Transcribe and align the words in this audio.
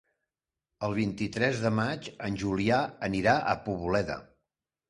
El 0.87 0.95
vint-i-tres 0.99 1.61
de 1.65 1.71
maig 1.81 2.09
en 2.31 2.39
Julià 2.45 2.81
anirà 3.11 3.37
a 3.53 3.55
Poboleda. 3.67 4.19